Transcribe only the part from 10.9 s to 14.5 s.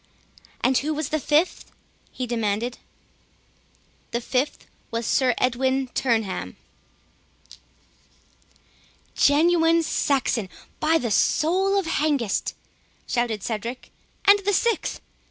the soul of Hengist!" shouted Cedric—"And